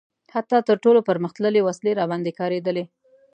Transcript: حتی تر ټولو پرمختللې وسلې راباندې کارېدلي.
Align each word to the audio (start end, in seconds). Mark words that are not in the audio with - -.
حتی 0.35 0.57
تر 0.67 0.75
ټولو 0.83 0.99
پرمختللې 1.09 1.61
وسلې 1.63 1.91
راباندې 1.99 2.31
کارېدلي. 2.39 2.83